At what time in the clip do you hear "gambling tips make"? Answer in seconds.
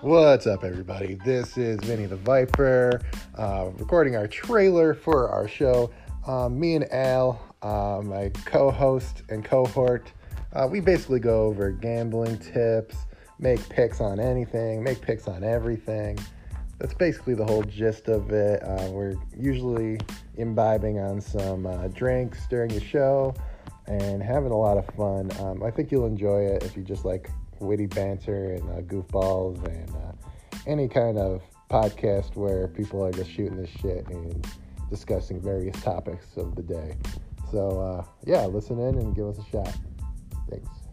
11.70-13.66